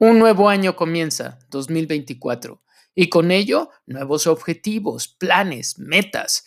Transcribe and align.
Un 0.00 0.20
nuevo 0.20 0.48
año 0.48 0.76
comienza, 0.76 1.40
2024, 1.50 2.62
y 2.94 3.08
con 3.08 3.32
ello 3.32 3.70
nuevos 3.84 4.28
objetivos, 4.28 5.08
planes, 5.08 5.76
metas. 5.80 6.44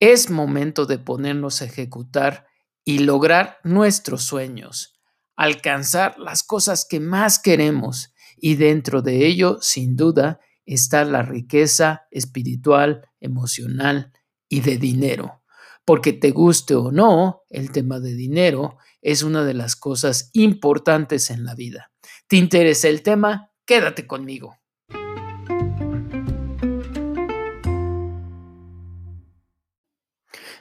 Es 0.00 0.28
momento 0.28 0.84
de 0.84 0.98
ponernos 0.98 1.62
a 1.62 1.64
ejecutar 1.64 2.46
y 2.84 2.98
lograr 2.98 3.56
nuestros 3.64 4.24
sueños, 4.24 5.00
alcanzar 5.34 6.18
las 6.18 6.42
cosas 6.42 6.84
que 6.84 7.00
más 7.00 7.38
queremos 7.38 8.12
y 8.36 8.56
dentro 8.56 9.00
de 9.00 9.26
ello, 9.26 9.56
sin 9.62 9.96
duda, 9.96 10.38
está 10.66 11.06
la 11.06 11.22
riqueza 11.22 12.06
espiritual, 12.10 13.08
emocional 13.18 14.12
y 14.46 14.60
de 14.60 14.76
dinero. 14.76 15.42
Porque 15.86 16.12
te 16.12 16.32
guste 16.32 16.74
o 16.74 16.92
no, 16.92 17.44
el 17.48 17.72
tema 17.72 17.98
de 17.98 18.12
dinero 18.14 18.76
es 19.00 19.22
una 19.22 19.42
de 19.44 19.54
las 19.54 19.74
cosas 19.74 20.28
importantes 20.34 21.30
en 21.30 21.46
la 21.46 21.54
vida. 21.54 21.90
¿Te 22.30 22.36
interesa 22.36 22.86
el 22.86 23.02
tema? 23.02 23.50
Quédate 23.66 24.06
conmigo. 24.06 24.56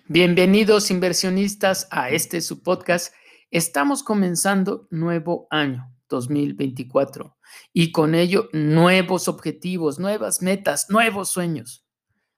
Bienvenidos 0.08 0.90
inversionistas 0.90 1.88
a 1.92 2.10
este 2.10 2.42
su 2.42 2.64
podcast. 2.64 3.14
Estamos 3.52 4.02
comenzando 4.02 4.88
nuevo 4.90 5.46
año 5.52 5.96
2024 6.10 7.38
y 7.72 7.92
con 7.92 8.16
ello 8.16 8.50
nuevos 8.52 9.28
objetivos, 9.28 10.00
nuevas 10.00 10.42
metas, 10.42 10.88
nuevos 10.90 11.30
sueños. 11.30 11.86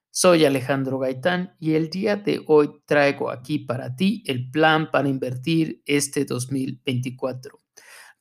Soy 0.09 0.43
Alejandro 0.43 0.99
Gaitán 0.99 1.55
y 1.57 1.75
el 1.75 1.89
día 1.89 2.17
de 2.17 2.43
hoy 2.47 2.81
traigo 2.85 3.31
aquí 3.31 3.59
para 3.59 3.95
ti 3.95 4.25
el 4.27 4.51
plan 4.51 4.91
para 4.91 5.07
invertir 5.07 5.81
este 5.85 6.25
2024 6.25 7.60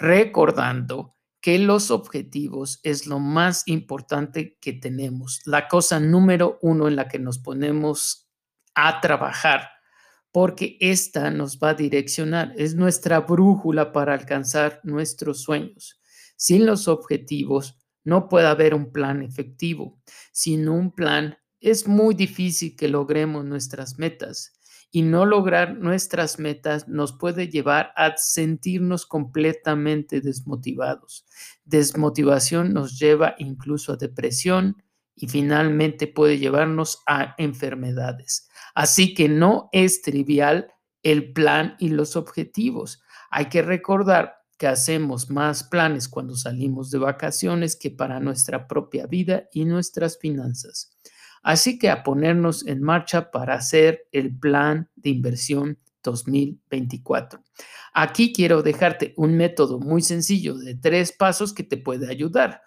recordando 0.00 1.14
que 1.40 1.58
los 1.58 1.90
objetivos 1.90 2.80
es 2.82 3.06
lo 3.06 3.18
más 3.18 3.62
importante 3.66 4.58
que 4.60 4.72
tenemos, 4.72 5.42
la 5.46 5.68
cosa 5.68 6.00
número 6.00 6.58
uno 6.62 6.88
en 6.88 6.96
la 6.96 7.06
que 7.06 7.18
nos 7.18 7.38
ponemos 7.38 8.30
a 8.74 9.00
trabajar, 9.00 9.68
porque 10.32 10.76
esta 10.80 11.30
nos 11.30 11.58
va 11.58 11.70
a 11.70 11.74
direccionar, 11.74 12.52
es 12.56 12.74
nuestra 12.74 13.20
brújula 13.20 13.92
para 13.92 14.14
alcanzar 14.14 14.80
nuestros 14.84 15.42
sueños. 15.42 16.00
Sin 16.36 16.66
los 16.66 16.88
objetivos 16.88 17.78
no 18.04 18.28
puede 18.28 18.46
haber 18.46 18.74
un 18.74 18.92
plan 18.92 19.22
efectivo. 19.22 20.00
Sin 20.32 20.68
un 20.68 20.92
plan 20.92 21.36
es 21.60 21.86
muy 21.86 22.14
difícil 22.14 22.74
que 22.76 22.88
logremos 22.88 23.44
nuestras 23.44 23.98
metas 23.98 24.59
y 24.90 25.02
no 25.02 25.24
lograr 25.24 25.76
nuestras 25.76 26.38
metas 26.38 26.88
nos 26.88 27.12
puede 27.12 27.48
llevar 27.48 27.92
a 27.96 28.16
sentirnos 28.16 29.06
completamente 29.06 30.20
desmotivados. 30.20 31.26
Desmotivación 31.64 32.72
nos 32.72 32.98
lleva 32.98 33.36
incluso 33.38 33.92
a 33.92 33.96
depresión 33.96 34.82
y 35.14 35.28
finalmente 35.28 36.06
puede 36.06 36.38
llevarnos 36.38 37.02
a 37.06 37.34
enfermedades. 37.38 38.48
Así 38.74 39.14
que 39.14 39.28
no 39.28 39.68
es 39.72 40.02
trivial 40.02 40.72
el 41.02 41.32
plan 41.32 41.76
y 41.78 41.90
los 41.90 42.16
objetivos. 42.16 43.02
Hay 43.30 43.46
que 43.46 43.62
recordar 43.62 44.40
que 44.58 44.66
hacemos 44.66 45.30
más 45.30 45.64
planes 45.64 46.08
cuando 46.08 46.36
salimos 46.36 46.90
de 46.90 46.98
vacaciones 46.98 47.76
que 47.76 47.90
para 47.90 48.20
nuestra 48.20 48.66
propia 48.66 49.06
vida 49.06 49.48
y 49.52 49.64
nuestras 49.64 50.18
finanzas. 50.18 50.90
Así 51.42 51.78
que 51.78 51.88
a 51.90 52.02
ponernos 52.02 52.66
en 52.66 52.82
marcha 52.82 53.30
para 53.30 53.54
hacer 53.54 54.06
el 54.12 54.38
plan 54.38 54.90
de 54.96 55.10
inversión 55.10 55.78
2024. 56.02 57.42
Aquí 57.92 58.32
quiero 58.32 58.62
dejarte 58.62 59.14
un 59.16 59.36
método 59.36 59.78
muy 59.78 60.02
sencillo 60.02 60.54
de 60.56 60.74
tres 60.74 61.12
pasos 61.12 61.52
que 61.52 61.64
te 61.64 61.76
puede 61.76 62.10
ayudar, 62.10 62.62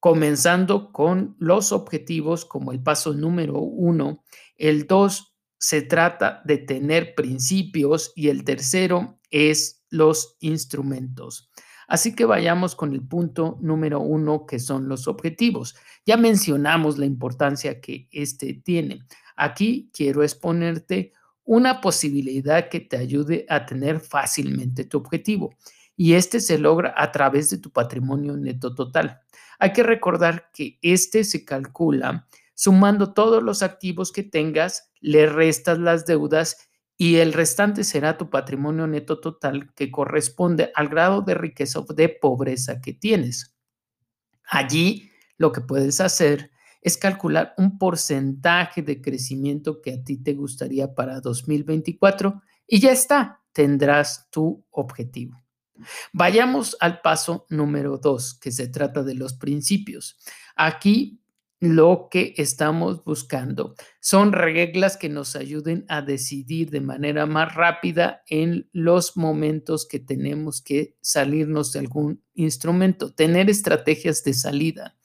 comenzando 0.00 0.92
con 0.92 1.36
los 1.38 1.72
objetivos 1.72 2.44
como 2.44 2.72
el 2.72 2.82
paso 2.82 3.14
número 3.14 3.58
uno. 3.58 4.24
El 4.56 4.86
dos 4.86 5.36
se 5.58 5.82
trata 5.82 6.42
de 6.44 6.58
tener 6.58 7.14
principios 7.14 8.12
y 8.16 8.28
el 8.28 8.44
tercero 8.44 9.20
es 9.30 9.84
los 9.90 10.36
instrumentos. 10.40 11.50
Así 11.88 12.14
que 12.14 12.24
vayamos 12.24 12.74
con 12.74 12.92
el 12.92 13.02
punto 13.02 13.58
número 13.60 14.00
uno, 14.00 14.46
que 14.46 14.58
son 14.58 14.88
los 14.88 15.08
objetivos. 15.08 15.74
Ya 16.06 16.16
mencionamos 16.16 16.98
la 16.98 17.06
importancia 17.06 17.80
que 17.80 18.08
este 18.10 18.54
tiene. 18.54 19.04
Aquí 19.36 19.90
quiero 19.92 20.22
exponerte 20.22 21.12
una 21.44 21.80
posibilidad 21.80 22.68
que 22.68 22.80
te 22.80 22.96
ayude 22.96 23.46
a 23.48 23.66
tener 23.66 24.00
fácilmente 24.00 24.84
tu 24.84 24.98
objetivo. 24.98 25.54
Y 25.96 26.14
este 26.14 26.40
se 26.40 26.58
logra 26.58 26.94
a 26.96 27.12
través 27.12 27.50
de 27.50 27.58
tu 27.58 27.70
patrimonio 27.70 28.36
neto 28.36 28.74
total. 28.74 29.20
Hay 29.58 29.72
que 29.72 29.82
recordar 29.82 30.50
que 30.52 30.78
este 30.82 31.24
se 31.24 31.44
calcula 31.44 32.26
sumando 32.54 33.12
todos 33.12 33.42
los 33.42 33.62
activos 33.62 34.12
que 34.12 34.22
tengas, 34.22 34.90
le 35.00 35.26
restas 35.26 35.78
las 35.78 36.06
deudas 36.06 36.68
y 37.02 37.16
el 37.16 37.32
restante 37.32 37.82
será 37.82 38.16
tu 38.16 38.30
patrimonio 38.30 38.86
neto 38.86 39.18
total 39.18 39.74
que 39.74 39.90
corresponde 39.90 40.70
al 40.72 40.88
grado 40.88 41.20
de 41.20 41.34
riqueza 41.34 41.80
o 41.80 41.92
de 41.92 42.08
pobreza 42.08 42.80
que 42.80 42.92
tienes. 42.92 43.56
Allí 44.44 45.10
lo 45.36 45.50
que 45.50 45.62
puedes 45.62 46.00
hacer 46.00 46.52
es 46.80 46.96
calcular 46.96 47.54
un 47.58 47.76
porcentaje 47.76 48.82
de 48.82 49.02
crecimiento 49.02 49.82
que 49.82 49.94
a 49.94 50.04
ti 50.04 50.22
te 50.22 50.34
gustaría 50.34 50.94
para 50.94 51.20
2024 51.20 52.40
y 52.68 52.78
ya 52.78 52.92
está, 52.92 53.42
tendrás 53.52 54.30
tu 54.30 54.64
objetivo. 54.70 55.42
Vayamos 56.12 56.76
al 56.78 57.00
paso 57.00 57.46
número 57.50 57.98
dos, 57.98 58.38
que 58.38 58.52
se 58.52 58.68
trata 58.68 59.02
de 59.02 59.16
los 59.16 59.34
principios. 59.34 60.18
Aquí 60.54 61.20
lo 61.62 62.08
que 62.10 62.34
estamos 62.38 63.04
buscando. 63.04 63.76
Son 64.00 64.32
reglas 64.32 64.96
que 64.96 65.08
nos 65.08 65.36
ayuden 65.36 65.84
a 65.88 66.02
decidir 66.02 66.70
de 66.70 66.80
manera 66.80 67.24
más 67.24 67.54
rápida 67.54 68.24
en 68.26 68.68
los 68.72 69.16
momentos 69.16 69.86
que 69.86 70.00
tenemos 70.00 70.60
que 70.60 70.96
salirnos 71.02 71.72
de 71.72 71.78
algún 71.78 72.20
instrumento, 72.34 73.14
tener 73.14 73.48
estrategias 73.48 74.24
de 74.24 74.34
salida. 74.34 74.96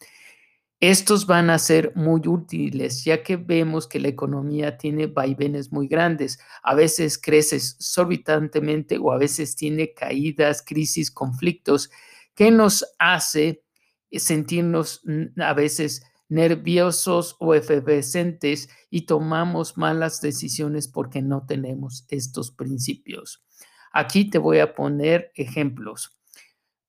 Estos 0.80 1.28
van 1.28 1.52
a 1.52 1.60
ser 1.60 1.92
muy 1.94 2.22
útiles 2.26 3.04
ya 3.04 3.22
que 3.22 3.36
vemos 3.36 3.88
que 3.88 4.00
la 4.00 4.08
economía 4.08 4.80
tiene 4.80 5.06
vaivenes 5.06 5.72
muy 5.72 5.88
grandes. 5.88 6.40
A 6.64 6.74
veces 6.74 7.20
crece 7.20 7.58
exorbitantemente 7.58 8.98
o 8.98 9.12
a 9.12 9.20
veces 9.20 9.56
tiene 9.56 9.94
caídas, 9.94 10.64
crisis, 10.66 11.12
conflictos 11.12 11.92
que 12.34 12.50
nos 12.50 12.84
hace 12.98 13.64
sentirnos 14.12 15.02
mm, 15.04 15.40
a 15.40 15.54
veces 15.54 16.02
nerviosos 16.30 17.36
o 17.40 17.54
efervescentes 17.54 18.70
y 18.90 19.06
tomamos 19.06 19.78
malas 19.78 20.22
decisiones 20.22 20.88
porque 20.88 21.22
no 21.22 21.46
tenemos 21.46 22.06
estos 22.10 22.52
principios. 22.52 23.44
Aquí 23.92 24.30
te 24.30 24.38
voy 24.38 24.60
a 24.60 24.76
poner 24.76 25.32
ejemplos. 25.36 26.20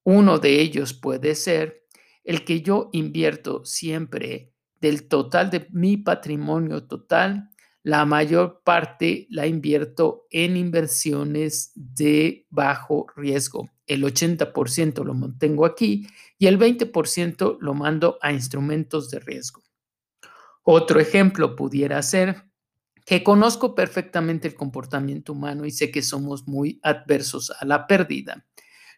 Uno 0.02 0.38
de 0.38 0.60
ellos 0.60 0.92
puede 0.94 1.34
ser 1.34 1.86
el 2.24 2.44
que 2.44 2.60
yo 2.62 2.90
invierto 2.92 3.64
siempre 3.64 4.52
del 4.80 5.08
total 5.08 5.50
de 5.50 5.66
mi 5.70 5.96
patrimonio 5.96 6.84
total, 6.84 7.50
la 7.88 8.04
mayor 8.04 8.62
parte 8.64 9.26
la 9.30 9.46
invierto 9.46 10.26
en 10.30 10.56
inversiones 10.56 11.72
de 11.74 12.46
bajo 12.50 13.06
riesgo 13.16 13.68
el 13.88 14.04
80% 14.04 15.02
lo 15.04 15.14
mantengo 15.14 15.64
aquí 15.64 16.06
y 16.38 16.46
el 16.46 16.58
20% 16.58 17.56
lo 17.60 17.74
mando 17.74 18.18
a 18.20 18.32
instrumentos 18.32 19.10
de 19.10 19.18
riesgo. 19.18 19.62
Otro 20.62 21.00
ejemplo 21.00 21.56
pudiera 21.56 22.00
ser 22.02 22.44
que 23.06 23.24
conozco 23.24 23.74
perfectamente 23.74 24.46
el 24.46 24.54
comportamiento 24.54 25.32
humano 25.32 25.64
y 25.64 25.70
sé 25.70 25.90
que 25.90 26.02
somos 26.02 26.46
muy 26.46 26.78
adversos 26.82 27.50
a 27.58 27.64
la 27.64 27.86
pérdida. 27.86 28.46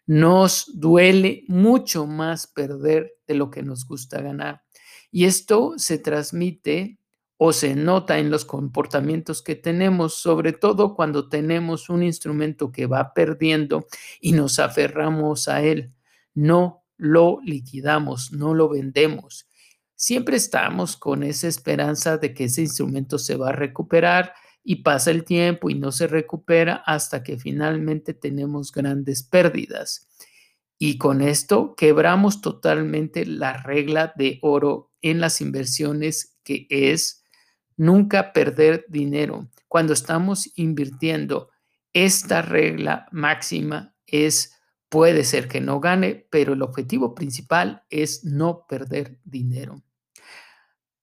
Nos 0.05 0.69
duele 0.73 1.45
mucho 1.47 2.05
más 2.05 2.47
perder 2.47 3.13
de 3.25 3.35
lo 3.35 3.49
que 3.49 3.63
nos 3.63 3.85
gusta 3.85 4.21
ganar. 4.21 4.63
Y 5.09 5.23
esto 5.23 5.75
se 5.77 5.97
transmite 5.97 6.99
o 7.43 7.53
se 7.53 7.73
nota 7.73 8.19
en 8.19 8.29
los 8.29 8.45
comportamientos 8.45 9.41
que 9.41 9.55
tenemos, 9.55 10.13
sobre 10.13 10.53
todo 10.53 10.93
cuando 10.93 11.27
tenemos 11.27 11.89
un 11.89 12.03
instrumento 12.03 12.71
que 12.71 12.85
va 12.85 13.15
perdiendo 13.15 13.87
y 14.19 14.33
nos 14.33 14.59
aferramos 14.59 15.47
a 15.47 15.63
él. 15.63 15.91
No 16.35 16.83
lo 16.97 17.39
liquidamos, 17.43 18.31
no 18.31 18.53
lo 18.53 18.69
vendemos. 18.69 19.47
siempre 19.95 20.37
estamos 20.37 20.95
con 20.95 21.23
esa 21.23 21.47
esperanza 21.47 22.19
de 22.19 22.35
que 22.35 22.43
ese 22.43 22.61
instrumento 22.61 23.17
se 23.17 23.35
va 23.37 23.49
a 23.49 23.53
recuperar 23.53 24.33
y 24.63 24.83
pasa 24.83 25.09
el 25.09 25.23
tiempo 25.23 25.71
y 25.71 25.73
no 25.73 25.91
se 25.91 26.05
recupera 26.05 26.83
hasta 26.85 27.23
que 27.23 27.39
finalmente 27.39 28.13
tenemos 28.13 28.71
grandes 28.71 29.23
pérdidas. 29.23 30.07
Y 30.77 30.99
con 30.99 31.21
esto 31.21 31.73
quebramos 31.75 32.41
totalmente 32.41 33.25
la 33.25 33.53
regla 33.63 34.13
de 34.15 34.37
oro 34.43 34.91
en 35.01 35.19
las 35.19 35.41
inversiones 35.41 36.37
que 36.43 36.67
es 36.69 37.20
nunca 37.77 38.33
perder 38.33 38.85
dinero. 38.87 39.49
Cuando 39.67 39.93
estamos 39.93 40.51
invirtiendo, 40.55 41.49
esta 41.93 42.41
regla 42.41 43.07
máxima 43.11 43.95
es, 44.05 44.57
puede 44.89 45.23
ser 45.23 45.47
que 45.47 45.61
no 45.61 45.79
gane, 45.79 46.27
pero 46.29 46.53
el 46.53 46.61
objetivo 46.61 47.15
principal 47.15 47.83
es 47.89 48.23
no 48.23 48.65
perder 48.67 49.19
dinero. 49.23 49.83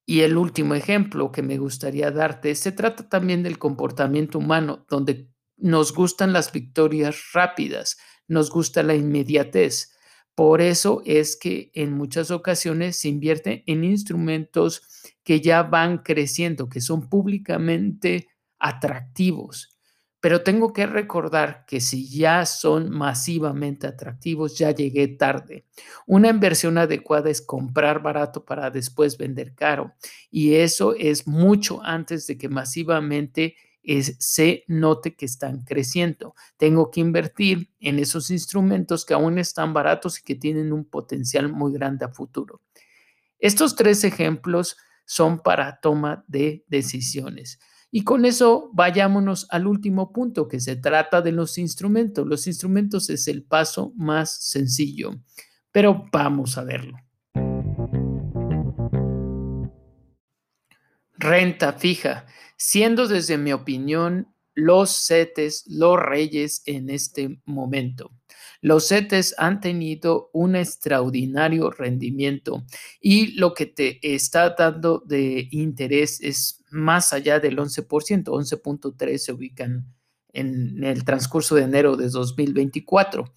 Y 0.06 0.20
el 0.20 0.38
último 0.38 0.74
ejemplo 0.74 1.32
que 1.32 1.42
me 1.42 1.58
gustaría 1.58 2.10
darte, 2.10 2.54
se 2.54 2.72
trata 2.72 3.08
también 3.10 3.42
del 3.42 3.58
comportamiento 3.58 4.38
humano, 4.38 4.86
donde 4.88 5.28
nos 5.58 5.92
gustan 5.92 6.32
las 6.32 6.50
victorias 6.50 7.32
rápidas, 7.34 7.98
nos 8.26 8.50
gusta 8.50 8.82
la 8.82 8.94
inmediatez. 8.94 9.97
Por 10.38 10.60
eso 10.60 11.02
es 11.04 11.34
que 11.36 11.72
en 11.74 11.94
muchas 11.94 12.30
ocasiones 12.30 12.94
se 12.96 13.08
invierte 13.08 13.64
en 13.66 13.82
instrumentos 13.82 14.82
que 15.24 15.40
ya 15.40 15.64
van 15.64 15.98
creciendo, 15.98 16.68
que 16.68 16.80
son 16.80 17.08
públicamente 17.08 18.28
atractivos. 18.60 19.76
Pero 20.20 20.44
tengo 20.44 20.72
que 20.72 20.86
recordar 20.86 21.64
que 21.66 21.80
si 21.80 22.08
ya 22.08 22.46
son 22.46 22.88
masivamente 22.88 23.88
atractivos, 23.88 24.56
ya 24.56 24.70
llegué 24.70 25.08
tarde. 25.08 25.64
Una 26.06 26.28
inversión 26.28 26.78
adecuada 26.78 27.30
es 27.30 27.42
comprar 27.42 28.00
barato 28.00 28.44
para 28.44 28.70
después 28.70 29.18
vender 29.18 29.56
caro. 29.56 29.92
Y 30.30 30.54
eso 30.54 30.94
es 30.94 31.26
mucho 31.26 31.82
antes 31.82 32.28
de 32.28 32.38
que 32.38 32.48
masivamente 32.48 33.56
se 34.18 34.64
note 34.68 35.16
que 35.16 35.24
están 35.24 35.64
creciendo. 35.64 36.34
Tengo 36.56 36.90
que 36.90 37.00
invertir 37.00 37.70
en 37.80 37.98
esos 37.98 38.30
instrumentos 38.30 39.04
que 39.04 39.14
aún 39.14 39.38
están 39.38 39.72
baratos 39.72 40.18
y 40.18 40.22
que 40.22 40.34
tienen 40.34 40.72
un 40.72 40.84
potencial 40.84 41.50
muy 41.50 41.72
grande 41.72 42.04
a 42.04 42.10
futuro. 42.10 42.60
Estos 43.38 43.76
tres 43.76 44.04
ejemplos 44.04 44.76
son 45.06 45.38
para 45.40 45.80
toma 45.80 46.24
de 46.28 46.64
decisiones. 46.68 47.58
Y 47.90 48.04
con 48.04 48.26
eso 48.26 48.70
vayámonos 48.74 49.46
al 49.50 49.66
último 49.66 50.12
punto 50.12 50.46
que 50.46 50.60
se 50.60 50.76
trata 50.76 51.22
de 51.22 51.32
los 51.32 51.56
instrumentos. 51.56 52.26
Los 52.26 52.46
instrumentos 52.46 53.08
es 53.08 53.26
el 53.28 53.42
paso 53.42 53.92
más 53.96 54.44
sencillo, 54.44 55.12
pero 55.72 56.04
vamos 56.12 56.58
a 56.58 56.64
verlo. 56.64 57.07
Renta 61.18 61.72
fija, 61.72 62.26
siendo 62.56 63.08
desde 63.08 63.38
mi 63.38 63.52
opinión 63.52 64.32
los 64.54 65.06
CETES 65.06 65.64
los 65.66 65.98
reyes 65.98 66.62
en 66.66 66.90
este 66.90 67.40
momento. 67.44 68.12
Los 68.60 68.88
CETES 68.88 69.34
han 69.38 69.60
tenido 69.60 70.30
un 70.32 70.56
extraordinario 70.56 71.70
rendimiento 71.70 72.64
y 73.00 73.32
lo 73.38 73.54
que 73.54 73.66
te 73.66 74.14
está 74.14 74.50
dando 74.50 75.02
de 75.06 75.48
interés 75.52 76.20
es 76.20 76.64
más 76.70 77.12
allá 77.12 77.38
del 77.38 77.58
11%, 77.58 78.24
11.3 78.24 79.18
se 79.18 79.32
ubican 79.32 79.86
en 80.32 80.82
el 80.82 81.04
transcurso 81.04 81.54
de 81.54 81.62
enero 81.62 81.96
de 81.96 82.08
2024. 82.10 83.32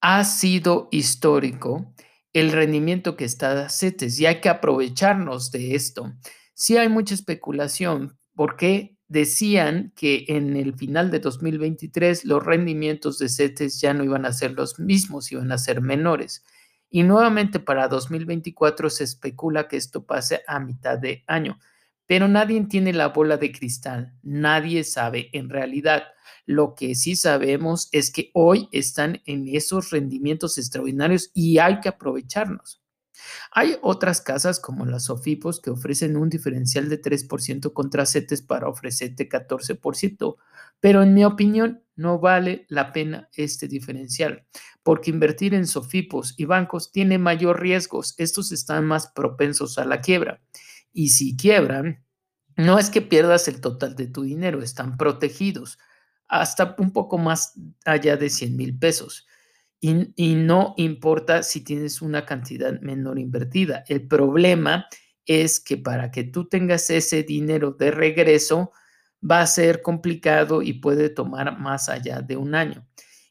Ha 0.00 0.24
sido 0.24 0.88
histórico 0.90 1.94
el 2.32 2.52
rendimiento 2.52 3.16
que 3.16 3.24
está 3.24 3.68
CETES 3.68 4.20
y 4.20 4.26
hay 4.26 4.40
que 4.40 4.48
aprovecharnos 4.48 5.50
de 5.50 5.74
esto. 5.74 6.12
Sí 6.58 6.76
hay 6.78 6.88
mucha 6.88 7.14
especulación 7.14 8.18
porque 8.34 8.96
decían 9.08 9.92
que 9.94 10.24
en 10.28 10.56
el 10.56 10.74
final 10.74 11.10
de 11.10 11.20
2023 11.20 12.24
los 12.24 12.42
rendimientos 12.44 13.18
de 13.18 13.28
CETES 13.28 13.80
ya 13.80 13.92
no 13.94 14.02
iban 14.04 14.24
a 14.24 14.32
ser 14.32 14.52
los 14.52 14.78
mismos, 14.78 15.30
iban 15.30 15.52
a 15.52 15.58
ser 15.58 15.82
menores. 15.82 16.44
Y 16.88 17.02
nuevamente 17.02 17.60
para 17.60 17.88
2024 17.88 18.88
se 18.90 19.04
especula 19.04 19.68
que 19.68 19.76
esto 19.76 20.06
pase 20.06 20.42
a 20.46 20.58
mitad 20.58 20.98
de 20.98 21.22
año 21.26 21.58
pero 22.06 22.28
nadie 22.28 22.64
tiene 22.66 22.92
la 22.92 23.08
bola 23.08 23.36
de 23.36 23.52
cristal, 23.52 24.14
nadie 24.22 24.84
sabe 24.84 25.28
en 25.32 25.50
realidad. 25.50 26.04
Lo 26.46 26.74
que 26.74 26.94
sí 26.94 27.16
sabemos 27.16 27.88
es 27.90 28.12
que 28.12 28.30
hoy 28.32 28.68
están 28.70 29.20
en 29.26 29.48
esos 29.48 29.90
rendimientos 29.90 30.58
extraordinarios 30.58 31.30
y 31.34 31.58
hay 31.58 31.80
que 31.80 31.88
aprovecharnos. 31.88 32.80
Hay 33.50 33.76
otras 33.82 34.20
casas 34.20 34.60
como 34.60 34.86
las 34.86 35.04
Sofipos 35.04 35.60
que 35.60 35.70
ofrecen 35.70 36.16
un 36.16 36.28
diferencial 36.28 36.88
de 36.88 37.00
3% 37.00 37.72
contra 37.72 38.06
CETES 38.06 38.42
para 38.42 38.68
ofrecerte 38.68 39.28
14%, 39.28 40.36
pero 40.80 41.02
en 41.02 41.14
mi 41.14 41.24
opinión 41.24 41.82
no 41.94 42.18
vale 42.18 42.66
la 42.68 42.92
pena 42.92 43.28
este 43.34 43.68
diferencial, 43.68 44.44
porque 44.82 45.10
invertir 45.10 45.54
en 45.54 45.66
Sofipos 45.66 46.34
y 46.36 46.44
bancos 46.44 46.92
tiene 46.92 47.18
mayor 47.18 47.60
riesgos, 47.60 48.14
estos 48.18 48.52
están 48.52 48.84
más 48.84 49.08
propensos 49.08 49.78
a 49.78 49.84
la 49.84 50.00
quiebra 50.00 50.40
y 50.96 51.10
si 51.10 51.36
quiebran, 51.36 52.02
no 52.56 52.78
es 52.78 52.88
que 52.88 53.02
pierdas 53.02 53.48
el 53.48 53.60
total 53.60 53.96
de 53.96 54.06
tu 54.06 54.22
dinero, 54.22 54.62
están 54.62 54.96
protegidos 54.96 55.78
hasta 56.26 56.74
un 56.78 56.90
poco 56.90 57.18
más 57.18 57.52
allá 57.84 58.16
de 58.16 58.30
100 58.30 58.56
mil 58.56 58.78
pesos. 58.78 59.26
Y, 60.16 60.34
no 60.34 60.74
importa 60.76 61.44
si 61.44 61.60
tienes 61.60 62.02
una 62.02 62.26
cantidad 62.26 62.80
menor 62.80 63.20
invertida. 63.20 63.84
El 63.86 64.08
problema 64.08 64.86
es 65.24 65.60
que 65.60 65.76
para 65.76 66.10
que 66.10 66.24
tú 66.24 66.48
tengas 66.48 66.90
ese 66.90 67.22
dinero 67.22 67.70
de 67.72 67.92
regreso 67.92 68.72
va 69.28 69.42
a 69.42 69.46
ser 69.46 69.82
complicado 69.82 70.62
y 70.62 70.74
puede 70.74 71.08
tomar 71.08 71.58
más 71.58 71.88
allá 71.88 72.20
de 72.20 72.36
un 72.36 72.56
año. 72.56 72.84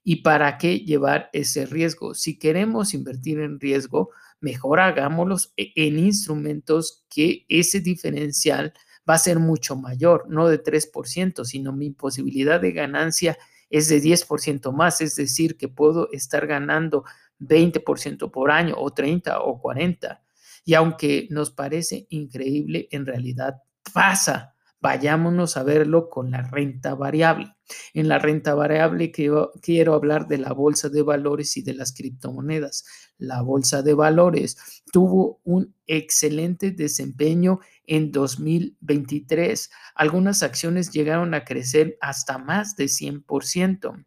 ¿Y 0.04 0.18
para 0.18 0.58
qué 0.58 0.80
llevar 0.80 1.30
ese 1.34 1.66
riesgo? 1.66 2.14
Si 2.14 2.38
queremos 2.40 2.94
invertir 2.94 3.40
en 3.40 3.60
riesgo, 3.60 4.12
mejor 4.40 4.80
hagámoslos 4.80 5.52
e, 5.58 5.74
en 5.76 6.00
instrumentos 6.00 7.06
que 7.10 7.46
ese 7.50 7.82
diferencial 7.82 8.74
va 9.10 9.16
a 9.16 9.20
ser 9.20 9.40
mucho 9.40 9.76
mayor, 9.76 10.26
no 10.30 10.48
de 10.48 10.64
3%, 10.64 11.44
sino 11.44 11.74
mi 11.74 11.92
posibilidad 11.92 12.62
de 12.62 12.72
ganancia 12.72 13.38
es 13.78 13.90
de 13.90 14.02
10% 14.02 14.72
más, 14.72 15.02
es 15.02 15.16
decir, 15.16 15.58
que 15.58 15.68
puedo 15.68 16.10
estar 16.12 16.48
ganando 16.48 17.04
20% 17.40 18.32
por 18.32 18.50
año 18.50 18.76
o 18.78 18.92
30 18.92 19.42
o 19.42 19.60
40. 19.60 20.24
Y 20.64 20.74
aunque 20.76 21.28
nos 21.30 21.52
parece 21.52 22.08
increíble, 22.10 22.88
en 22.92 23.06
realidad 23.06 23.62
pasa. 23.94 24.55
Vayámonos 24.86 25.58
a 25.58 25.64
verlo 25.64 26.12
con 26.12 26.30
la 26.30 26.44
renta 26.44 26.94
variable. 26.94 27.56
En 27.96 28.08
la 28.08 28.20
renta 28.20 28.54
variable 28.54 29.12
quiero, 29.12 29.52
hablar 29.96 30.28
de 30.28 30.38
la 30.38 30.54
bolsa 30.54 30.90
de 30.90 31.02
valores 31.02 31.58
y 31.58 31.64
de 31.64 31.74
las 31.74 31.92
criptomonedas. 31.92 32.86
La 33.18 33.42
bolsa 33.42 33.82
de 33.82 33.96
valores 33.96 34.84
tuvo 34.94 35.42
un 35.44 35.74
excelente 35.88 36.70
desempeño 36.70 37.62
en 37.88 38.12
2023. 38.12 39.72
Algunas 39.96 40.44
acciones 40.44 40.92
llegaron 40.92 41.34
a 41.34 41.46
crecer 41.46 41.98
hasta 42.00 42.38
más 42.38 42.76
de 42.76 42.86
100%. 42.86 44.06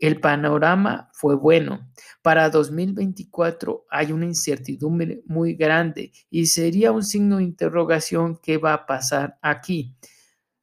El 0.00 0.18
panorama 0.18 1.10
fue 1.12 1.36
bueno. 1.36 1.92
Para 2.22 2.48
2024 2.48 3.84
hay 3.90 4.12
una 4.12 4.24
incertidumbre 4.24 5.22
muy 5.26 5.54
grande 5.54 6.10
y 6.30 6.46
sería 6.46 6.90
un 6.90 7.04
signo 7.04 7.36
de 7.36 7.44
interrogación 7.44 8.40
qué 8.42 8.56
va 8.56 8.72
a 8.72 8.86
pasar 8.86 9.38
aquí. 9.42 9.94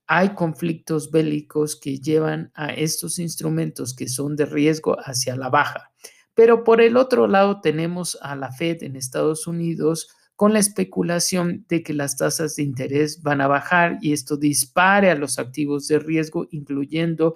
Hay 0.08 0.30
conflictos 0.30 1.12
bélicos 1.12 1.80
que 1.80 2.00
llevan 2.00 2.52
a 2.56 2.74
estos 2.74 3.20
instrumentos 3.20 3.96
que 3.96 4.08
son 4.08 4.36
de 4.36 4.48
riesgo 4.48 4.98
hacia 5.00 5.36
la 5.36 5.50
baja. 5.50 5.92
Pero 6.34 6.64
por 6.64 6.82
el 6.82 6.98
otro 6.98 7.28
lado 7.28 7.62
tenemos 7.62 8.18
a 8.22 8.36
la 8.36 8.52
Fed 8.52 8.82
en 8.82 8.96
Estados 8.96 9.46
Unidos 9.46 10.08
con 10.36 10.54
la 10.54 10.60
especulación 10.60 11.66
de 11.68 11.84
que 11.84 11.94
las 11.94 12.18
tasas 12.18 12.56
de 12.56 12.64
interés 12.64 13.22
van 13.22 13.42
a 13.42 13.48
bajar 13.48 14.00
y 14.02 14.14
esto 14.14 14.36
dispare 14.36 15.12
a 15.12 15.16
los 15.16 15.38
activos 15.38 15.88
de 15.88 16.00
riesgo, 16.00 16.48
incluyendo 16.50 17.36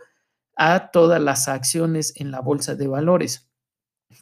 a 0.64 0.92
todas 0.92 1.20
las 1.20 1.48
acciones 1.48 2.14
en 2.18 2.30
la 2.30 2.40
bolsa 2.40 2.76
de 2.76 2.88
valores. 2.88 3.50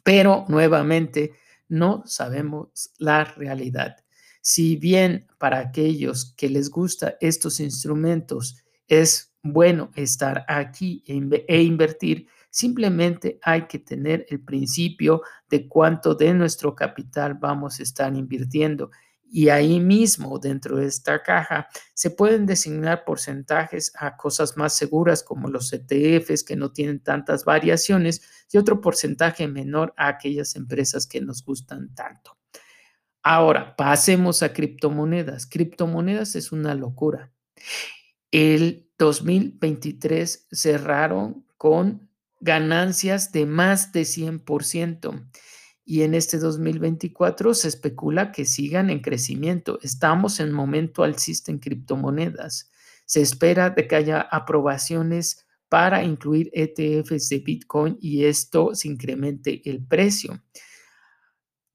Pero 0.02 0.46
nuevamente 0.48 1.34
no 1.68 2.02
sabemos 2.06 2.94
la 2.96 3.24
realidad. 3.24 3.96
Si 4.40 4.76
bien 4.76 5.26
para 5.36 5.58
aquellos 5.58 6.32
que 6.38 6.48
les 6.48 6.70
gusta 6.70 7.18
estos 7.20 7.60
instrumentos 7.60 8.64
es 8.88 9.34
bueno 9.42 9.90
estar 9.96 10.46
aquí 10.48 11.04
e, 11.06 11.44
e 11.46 11.62
invertir, 11.62 12.26
simplemente 12.48 13.38
hay 13.42 13.66
que 13.66 13.78
tener 13.78 14.24
el 14.30 14.40
principio 14.40 15.20
de 15.50 15.68
cuánto 15.68 16.14
de 16.14 16.32
nuestro 16.32 16.74
capital 16.74 17.34
vamos 17.34 17.80
a 17.80 17.82
estar 17.82 18.16
invirtiendo 18.16 18.90
y 19.32 19.48
ahí 19.48 19.78
mismo 19.78 20.40
dentro 20.40 20.78
de 20.78 20.86
esta 20.86 21.22
caja 21.22 21.68
se 21.94 22.10
pueden 22.10 22.46
designar 22.46 23.04
porcentajes 23.04 23.92
a 23.96 24.16
cosas 24.16 24.56
más 24.56 24.76
seguras 24.76 25.22
como 25.22 25.48
los 25.48 25.72
ETFs 25.72 26.42
que 26.42 26.56
no 26.56 26.72
tienen 26.72 27.00
tantas 27.00 27.44
variaciones 27.44 28.22
y 28.52 28.58
otro 28.58 28.80
porcentaje 28.80 29.46
menor 29.46 29.94
a 29.96 30.08
aquellas 30.08 30.56
empresas 30.56 31.06
que 31.06 31.20
nos 31.20 31.44
gustan 31.44 31.94
tanto. 31.94 32.36
Ahora, 33.22 33.76
pasemos 33.76 34.42
a 34.42 34.52
criptomonedas. 34.52 35.46
Criptomonedas 35.46 36.34
es 36.34 36.50
una 36.50 36.74
locura. 36.74 37.32
El 38.32 38.90
2023 38.98 40.48
cerraron 40.50 41.46
con 41.56 42.10
ganancias 42.40 43.30
de 43.30 43.46
más 43.46 43.92
de 43.92 44.02
100% 44.02 45.30
y 45.84 46.02
en 46.02 46.14
este 46.14 46.38
2024 46.38 47.54
se 47.54 47.68
especula 47.68 48.32
que 48.32 48.44
sigan 48.44 48.90
en 48.90 49.00
crecimiento. 49.00 49.78
Estamos 49.82 50.40
en 50.40 50.52
momento 50.52 51.02
alcista 51.02 51.50
en 51.50 51.58
criptomonedas. 51.58 52.70
Se 53.06 53.20
espera 53.20 53.70
de 53.70 53.88
que 53.88 53.96
haya 53.96 54.20
aprobaciones 54.20 55.46
para 55.68 56.02
incluir 56.04 56.50
ETFs 56.52 57.28
de 57.28 57.38
Bitcoin 57.38 57.98
y 58.00 58.24
esto 58.24 58.74
se 58.74 58.88
incremente 58.88 59.62
el 59.68 59.84
precio. 59.84 60.42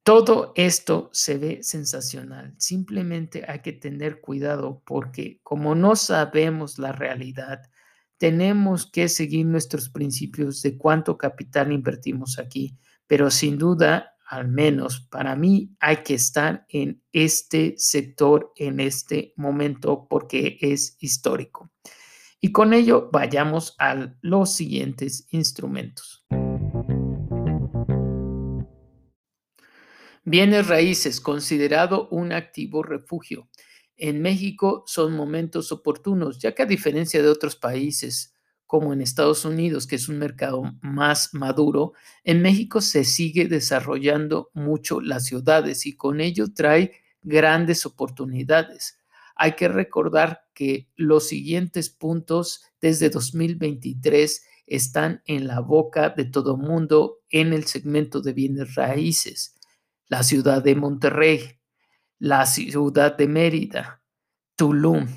Todo 0.03 0.53
esto 0.55 1.09
se 1.13 1.37
ve 1.39 1.63
sensacional. 1.63 2.53
Simplemente 2.59 3.43
hay 3.47 3.61
que 3.61 3.73
tener 3.73 4.21
cuidado 4.21 4.83
porque 4.85 5.39
como 5.41 5.73
no 5.73 5.95
sabemos 5.95 6.77
la 6.77 6.91
realidad, 6.91 7.63
tenemos 8.17 8.89
que 8.89 9.09
seguir 9.09 9.45
nuestros 9.45 9.89
principios 9.89 10.61
de 10.61 10.77
cuánto 10.77 11.17
capital 11.17 11.71
invertimos 11.71 12.37
aquí. 12.37 12.77
Pero 13.07 13.29
sin 13.29 13.57
duda, 13.57 14.15
al 14.27 14.47
menos 14.47 15.01
para 15.11 15.35
mí, 15.35 15.75
hay 15.79 15.97
que 15.97 16.15
estar 16.15 16.65
en 16.69 17.03
este 17.11 17.75
sector 17.77 18.51
en 18.55 18.79
este 18.79 19.33
momento 19.35 20.07
porque 20.09 20.57
es 20.61 20.97
histórico. 20.99 21.71
Y 22.41 22.51
con 22.51 22.73
ello 22.73 23.09
vayamos 23.11 23.75
a 23.79 24.13
los 24.21 24.53
siguientes 24.53 25.27
instrumentos. 25.31 26.25
Bienes 30.23 30.67
raíces, 30.67 31.21
considerado 31.21 32.07
un 32.09 32.33
activo 32.33 32.81
refugio. 32.81 33.47
En 33.95 34.21
México 34.21 34.83
son 34.87 35.15
momentos 35.15 35.71
oportunos, 35.71 36.39
ya 36.39 36.53
que 36.53 36.63
a 36.63 36.65
diferencia 36.65 37.21
de 37.21 37.29
otros 37.29 37.55
países, 37.55 38.34
como 38.65 38.93
en 38.93 39.01
Estados 39.01 39.45
Unidos, 39.45 39.87
que 39.87 39.95
es 39.95 40.09
un 40.09 40.17
mercado 40.17 40.63
más 40.81 41.33
maduro, 41.33 41.93
en 42.23 42.41
México 42.41 42.81
se 42.81 43.03
sigue 43.03 43.47
desarrollando 43.47 44.49
mucho 44.53 45.01
las 45.01 45.25
ciudades 45.25 45.85
y 45.85 45.95
con 45.95 46.21
ello 46.21 46.53
trae 46.53 46.93
grandes 47.21 47.85
oportunidades. 47.85 48.99
Hay 49.35 49.53
que 49.53 49.67
recordar 49.67 50.45
que 50.53 50.89
los 50.95 51.27
siguientes 51.27 51.89
puntos 51.89 52.63
desde 52.81 53.09
2023 53.09 54.45
están 54.65 55.21
en 55.25 55.47
la 55.47 55.59
boca 55.59 56.09
de 56.09 56.25
todo 56.25 56.57
mundo 56.57 57.19
en 57.29 57.53
el 57.53 57.65
segmento 57.65 58.21
de 58.21 58.33
bienes 58.33 58.75
raíces 58.75 59.55
la 60.07 60.23
ciudad 60.23 60.63
de 60.63 60.75
Monterrey, 60.75 61.59
la 62.19 62.45
ciudad 62.45 63.17
de 63.17 63.27
Mérida, 63.27 64.01
Tulum, 64.55 65.07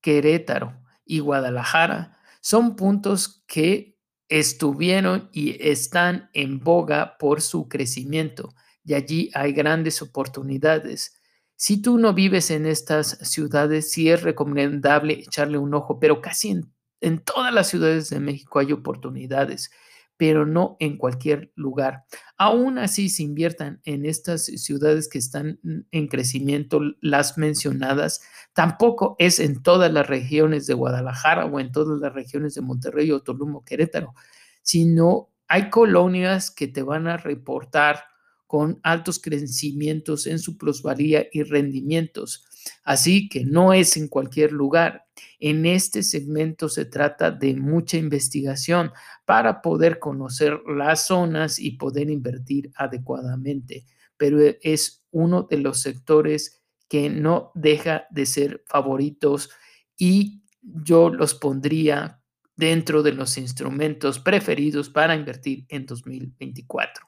Querétaro 0.00 0.82
y 1.04 1.20
Guadalajara 1.20 2.15
son 2.46 2.76
puntos 2.76 3.42
que 3.48 3.98
estuvieron 4.28 5.28
y 5.32 5.56
están 5.68 6.30
en 6.32 6.60
boga 6.60 7.18
por 7.18 7.40
su 7.40 7.68
crecimiento 7.68 8.54
y 8.84 8.94
allí 8.94 9.30
hay 9.34 9.52
grandes 9.52 10.00
oportunidades. 10.00 11.20
Si 11.56 11.82
tú 11.82 11.98
no 11.98 12.14
vives 12.14 12.52
en 12.52 12.66
estas 12.66 13.18
ciudades, 13.28 13.90
sí 13.90 14.10
es 14.10 14.22
recomendable 14.22 15.14
echarle 15.14 15.58
un 15.58 15.74
ojo, 15.74 15.98
pero 15.98 16.20
casi 16.20 16.50
en, 16.50 16.72
en 17.00 17.18
todas 17.18 17.52
las 17.52 17.66
ciudades 17.66 18.10
de 18.10 18.20
México 18.20 18.60
hay 18.60 18.70
oportunidades 18.70 19.72
pero 20.16 20.46
no 20.46 20.76
en 20.80 20.96
cualquier 20.96 21.52
lugar. 21.54 22.04
Aún 22.38 22.78
así, 22.78 23.08
se 23.08 23.22
inviertan 23.22 23.80
en 23.84 24.06
estas 24.06 24.44
ciudades 24.44 25.08
que 25.08 25.18
están 25.18 25.60
en 25.90 26.08
crecimiento, 26.08 26.80
las 27.00 27.36
mencionadas, 27.38 28.22
tampoco 28.52 29.16
es 29.18 29.40
en 29.40 29.62
todas 29.62 29.92
las 29.92 30.06
regiones 30.06 30.66
de 30.66 30.74
Guadalajara 30.74 31.46
o 31.46 31.60
en 31.60 31.72
todas 31.72 32.00
las 32.00 32.14
regiones 32.14 32.54
de 32.54 32.62
Monterrey 32.62 33.10
o 33.10 33.20
Tolumo, 33.20 33.64
Querétaro, 33.64 34.14
sino 34.62 35.30
hay 35.48 35.70
colonias 35.70 36.50
que 36.50 36.66
te 36.66 36.82
van 36.82 37.06
a 37.06 37.16
reportar 37.16 38.04
con 38.46 38.80
altos 38.82 39.18
crecimientos 39.18 40.26
en 40.26 40.38
su 40.38 40.56
plusvalía 40.56 41.26
y 41.32 41.42
rendimientos. 41.42 42.46
Así 42.84 43.28
que 43.28 43.44
no 43.44 43.72
es 43.72 43.96
en 43.96 44.08
cualquier 44.08 44.52
lugar. 44.52 45.06
En 45.38 45.66
este 45.66 46.02
segmento 46.02 46.68
se 46.68 46.84
trata 46.84 47.30
de 47.30 47.54
mucha 47.54 47.96
investigación 47.96 48.92
para 49.24 49.62
poder 49.62 49.98
conocer 49.98 50.60
las 50.66 51.06
zonas 51.06 51.58
y 51.58 51.72
poder 51.72 52.10
invertir 52.10 52.70
adecuadamente, 52.76 53.84
pero 54.16 54.38
es 54.62 55.04
uno 55.10 55.42
de 55.42 55.58
los 55.58 55.80
sectores 55.80 56.62
que 56.88 57.10
no 57.10 57.50
deja 57.54 58.06
de 58.10 58.26
ser 58.26 58.62
favoritos 58.66 59.50
y 59.96 60.42
yo 60.62 61.10
los 61.10 61.34
pondría 61.34 62.22
dentro 62.56 63.02
de 63.02 63.12
los 63.12 63.36
instrumentos 63.36 64.18
preferidos 64.18 64.88
para 64.88 65.14
invertir 65.14 65.66
en 65.68 65.86
2024. 65.86 67.06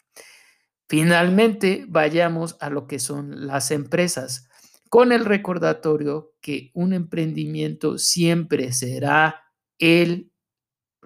Finalmente, 0.88 1.84
vayamos 1.88 2.56
a 2.60 2.70
lo 2.70 2.86
que 2.86 2.98
son 2.98 3.46
las 3.46 3.70
empresas 3.70 4.48
con 4.88 5.12
el 5.12 5.25
recordatorio 5.25 6.33
que 6.40 6.71
un 6.75 6.92
emprendimiento 6.92 7.99
siempre 7.99 8.73
será 8.73 9.45
el 9.78 10.33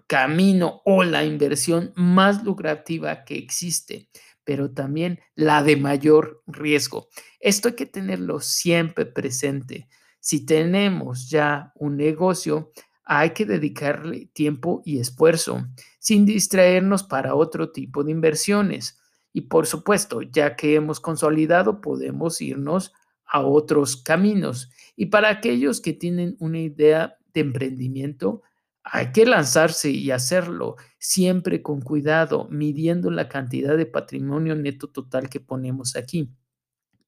camino 0.07 0.83
o 0.85 1.05
la 1.05 1.25
inversión 1.25 1.93
más 1.97 2.45
lucrativa 2.45 3.25
que 3.25 3.37
existe, 3.37 4.09
pero 4.45 4.73
también 4.73 5.21
la 5.35 5.63
de 5.63 5.77
mayor 5.77 6.43
riesgo. 6.47 7.09
Esto 7.41 7.69
hay 7.69 7.75
que 7.75 7.87
tenerlo 7.87 8.41
siempre 8.41 9.07
presente. 9.07 9.89
Si 10.21 10.45
tenemos 10.45 11.31
ya 11.31 11.73
un 11.75 11.97
negocio, 11.97 12.73
hay 13.05 13.31
que 13.31 13.45
dedicarle 13.45 14.31
tiempo 14.33 14.83
y 14.85 14.99
esfuerzo 14.99 15.67
sin 15.99 16.25
distraernos 16.25 17.03
para 17.03 17.35
otro 17.35 17.73
tipo 17.73 18.05
de 18.05 18.13
inversiones. 18.13 18.99
Y 19.33 19.43
por 19.43 19.67
supuesto, 19.67 20.23
ya 20.23 20.57
que 20.57 20.75
hemos 20.75 21.01
consolidado, 21.01 21.81
podemos 21.81 22.41
irnos 22.41 22.93
a 23.27 23.41
otros 23.41 23.97
caminos. 23.97 24.71
Y 24.97 25.07
para 25.07 25.31
aquellos 25.31 25.81
que 25.81 25.93
tienen 25.93 26.37
una 26.39 26.61
idea 26.61 27.17
de 27.33 27.41
emprendimiento, 27.41 28.43
hay 28.85 29.13
que 29.13 29.27
lanzarse 29.27 29.91
y 29.91 30.11
hacerlo 30.11 30.77
siempre 30.99 31.63
con 31.63 31.81
cuidado, 31.81 32.49
midiendo 32.51 33.11
la 33.11 33.29
cantidad 33.29 33.77
de 33.77 33.87
patrimonio 33.87 34.55
neto 34.57 34.89
total 34.89 35.29
que 35.29 35.41
ponemos 35.41 35.97
aquí. 35.97 36.31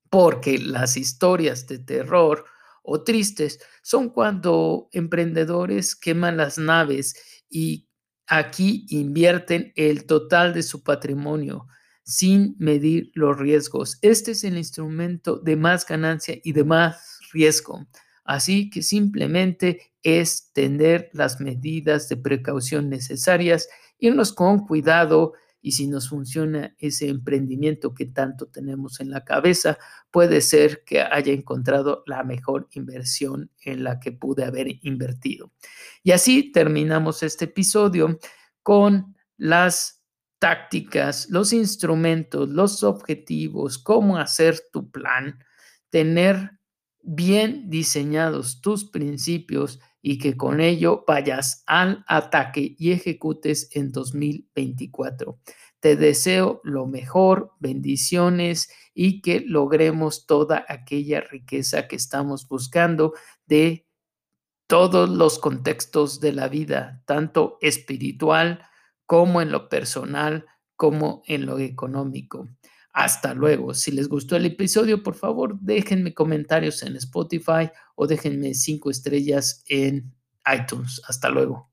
Porque 0.08 0.58
las 0.58 0.96
historias 0.96 1.66
de 1.66 1.78
terror 1.80 2.44
o 2.82 3.02
tristes 3.02 3.60
son 3.82 4.10
cuando 4.10 4.88
emprendedores 4.92 5.96
queman 5.96 6.36
las 6.36 6.58
naves 6.58 7.42
y 7.48 7.88
aquí 8.26 8.86
invierten 8.90 9.72
el 9.74 10.06
total 10.06 10.54
de 10.54 10.62
su 10.62 10.82
patrimonio 10.82 11.66
sin 12.04 12.54
medir 12.58 13.10
los 13.14 13.38
riesgos. 13.38 13.98
Este 14.02 14.32
es 14.32 14.44
el 14.44 14.56
instrumento 14.56 15.38
de 15.38 15.56
más 15.56 15.86
ganancia 15.86 16.38
y 16.42 16.52
de 16.52 16.64
más 16.64 17.18
riesgo. 17.32 17.86
Así 18.24 18.70
que 18.70 18.82
simplemente 18.82 19.92
es 20.02 20.52
tener 20.52 21.10
las 21.12 21.40
medidas 21.40 22.08
de 22.08 22.16
precaución 22.16 22.88
necesarias, 22.88 23.68
irnos 23.98 24.32
con 24.32 24.66
cuidado 24.66 25.32
y 25.60 25.72
si 25.72 25.86
nos 25.86 26.10
funciona 26.10 26.74
ese 26.78 27.08
emprendimiento 27.08 27.94
que 27.94 28.04
tanto 28.04 28.46
tenemos 28.48 29.00
en 29.00 29.10
la 29.10 29.24
cabeza, 29.24 29.78
puede 30.10 30.42
ser 30.42 30.84
que 30.84 31.00
haya 31.00 31.32
encontrado 31.32 32.02
la 32.04 32.22
mejor 32.22 32.68
inversión 32.72 33.50
en 33.64 33.82
la 33.82 33.98
que 33.98 34.12
pude 34.12 34.44
haber 34.44 34.66
invertido. 34.82 35.52
Y 36.02 36.10
así 36.12 36.52
terminamos 36.52 37.22
este 37.22 37.46
episodio 37.46 38.18
con 38.62 39.16
las 39.38 40.03
tácticas, 40.44 41.30
los 41.30 41.54
instrumentos, 41.54 42.50
los 42.50 42.82
objetivos, 42.84 43.78
cómo 43.78 44.18
hacer 44.18 44.60
tu 44.70 44.90
plan, 44.90 45.38
tener 45.88 46.58
bien 47.00 47.70
diseñados 47.70 48.60
tus 48.60 48.90
principios 48.90 49.80
y 50.02 50.18
que 50.18 50.36
con 50.36 50.60
ello 50.60 51.02
vayas 51.08 51.64
al 51.66 52.04
ataque 52.06 52.76
y 52.78 52.92
ejecutes 52.92 53.70
en 53.72 53.90
2024. 53.90 55.38
Te 55.80 55.96
deseo 55.96 56.60
lo 56.62 56.86
mejor, 56.86 57.52
bendiciones 57.58 58.68
y 58.92 59.22
que 59.22 59.40
logremos 59.40 60.26
toda 60.26 60.66
aquella 60.68 61.22
riqueza 61.22 61.88
que 61.88 61.96
estamos 61.96 62.46
buscando 62.46 63.14
de 63.46 63.88
todos 64.66 65.08
los 65.08 65.38
contextos 65.38 66.20
de 66.20 66.34
la 66.34 66.48
vida, 66.48 67.02
tanto 67.06 67.56
espiritual, 67.62 68.60
como 69.06 69.42
en 69.42 69.50
lo 69.52 69.68
personal, 69.68 70.46
como 70.76 71.22
en 71.26 71.46
lo 71.46 71.58
económico. 71.58 72.48
Hasta 72.92 73.34
luego. 73.34 73.74
Si 73.74 73.90
les 73.90 74.08
gustó 74.08 74.36
el 74.36 74.46
episodio, 74.46 75.02
por 75.02 75.16
favor, 75.16 75.58
déjenme 75.60 76.14
comentarios 76.14 76.82
en 76.84 76.96
Spotify 76.96 77.70
o 77.96 78.06
déjenme 78.06 78.54
cinco 78.54 78.90
estrellas 78.90 79.64
en 79.68 80.14
iTunes. 80.46 81.02
Hasta 81.08 81.28
luego. 81.28 81.70